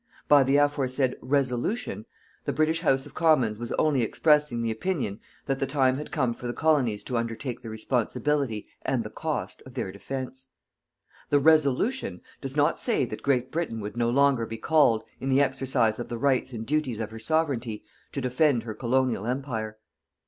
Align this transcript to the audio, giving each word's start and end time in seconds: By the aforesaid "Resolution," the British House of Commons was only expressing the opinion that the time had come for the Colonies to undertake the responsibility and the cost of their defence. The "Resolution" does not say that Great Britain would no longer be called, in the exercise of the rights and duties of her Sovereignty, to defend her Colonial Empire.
By 0.27 0.43
the 0.43 0.57
aforesaid 0.57 1.15
"Resolution," 1.21 2.07
the 2.45 2.51
British 2.51 2.79
House 2.81 3.05
of 3.05 3.13
Commons 3.13 3.59
was 3.59 3.71
only 3.73 4.01
expressing 4.01 4.63
the 4.63 4.71
opinion 4.71 5.19
that 5.45 5.59
the 5.59 5.67
time 5.67 5.97
had 5.97 6.11
come 6.11 6.33
for 6.33 6.47
the 6.47 6.53
Colonies 6.55 7.03
to 7.03 7.19
undertake 7.19 7.61
the 7.61 7.69
responsibility 7.69 8.65
and 8.81 9.03
the 9.03 9.11
cost 9.11 9.61
of 9.63 9.75
their 9.75 9.91
defence. 9.91 10.47
The 11.29 11.37
"Resolution" 11.37 12.21
does 12.41 12.55
not 12.55 12.79
say 12.79 13.05
that 13.05 13.21
Great 13.21 13.51
Britain 13.51 13.79
would 13.79 13.95
no 13.95 14.09
longer 14.09 14.47
be 14.47 14.57
called, 14.57 15.03
in 15.19 15.29
the 15.29 15.41
exercise 15.41 15.99
of 15.99 16.09
the 16.09 16.17
rights 16.17 16.51
and 16.51 16.65
duties 16.65 16.99
of 16.99 17.11
her 17.11 17.19
Sovereignty, 17.19 17.83
to 18.11 18.21
defend 18.21 18.63
her 18.63 18.73
Colonial 18.73 19.27
Empire. 19.27 19.77